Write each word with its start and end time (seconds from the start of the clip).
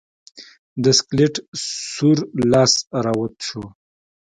د 0.83 0.85
سکلیټ 0.99 1.35
سور 1.93 2.17
لاس 2.51 2.73
راوت 3.03 3.35
شو. 3.47 3.63